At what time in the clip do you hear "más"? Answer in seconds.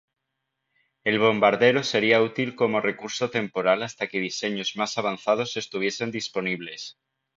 4.75-4.97